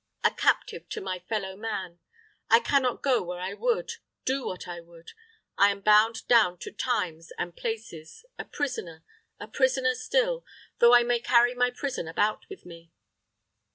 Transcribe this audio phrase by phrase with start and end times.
[0.23, 1.99] A captive to my fellowman
[2.49, 3.91] I can not go where I would,
[4.25, 5.11] do what I would.
[5.59, 9.03] I am bound down to times and places a prisoner
[9.39, 10.43] a prisoner still,
[10.79, 12.91] though I may carry my prison about with me!'